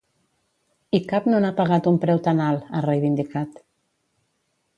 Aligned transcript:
I 0.99 1.01
cap 1.11 1.27
no 1.31 1.41
n’ha 1.45 1.51
pagat 1.59 1.89
un 1.91 1.99
preu 2.07 2.23
tan 2.29 2.43
alt, 2.47 2.67
ha 2.79 2.83
reivindicat. 2.87 3.63